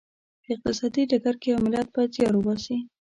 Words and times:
په 0.43 0.49
اقتصادي 0.55 1.03
ډګر 1.09 1.35
کې 1.41 1.47
یو 1.51 1.59
ملت 1.65 1.87
باید 1.93 2.13
زیار 2.15 2.33
وباسي. 2.35 2.77